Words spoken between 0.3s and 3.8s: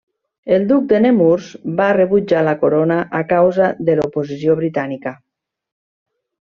El duc de Nemours va rebutjar la corona a causa